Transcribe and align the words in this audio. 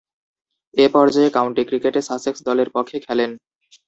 এ 0.73 0.85
পর্যায়ে 0.93 1.29
কাউন্টি 1.29 1.63
ক্রিকেটে 1.65 2.01
সাসেক্স 2.01 2.39
দলের 2.47 2.69
পক্ষে 2.75 2.97
খেলেন। 2.99 3.31